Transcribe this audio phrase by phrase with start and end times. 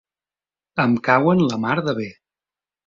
[0.85, 2.13] Em cauen la mar de bé.